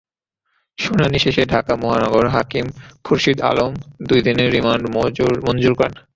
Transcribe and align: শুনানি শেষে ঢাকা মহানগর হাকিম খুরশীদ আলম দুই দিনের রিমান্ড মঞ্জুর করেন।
শুনানি 0.77 1.17
শেষে 1.19 1.43
ঢাকা 1.45 1.73
মহানগর 1.75 2.25
হাকিম 2.27 2.65
খুরশীদ 3.03 3.37
আলম 3.41 3.71
দুই 4.07 4.19
দিনের 4.21 4.49
রিমান্ড 4.51 4.83
মঞ্জুর 5.45 5.73
করেন। 5.75 5.93